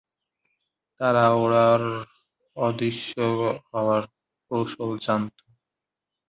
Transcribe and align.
তারা 0.99 1.25
ওড়ার, 1.35 1.81
অদৃশ্য 2.57 3.11
হওয়ার 3.69 4.03
কৌশল 4.51 4.91
জানত। 5.05 5.35